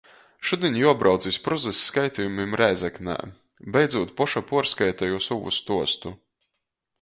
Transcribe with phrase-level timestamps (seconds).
[0.51, 3.19] Šudiņ juobrauc iz Prozys skaitejumim Rēzeknē.
[3.77, 6.15] Beidzūt poša puorskaiteju sovu stuostu.